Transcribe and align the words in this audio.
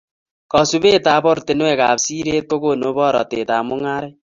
Kosubetab 0.53 1.23
ortinuek 1.33 1.79
ab 1.89 1.99
siret 2.05 2.45
kokonu 2.49 2.87
borotetab 2.97 3.63
mung'aret 3.67 4.15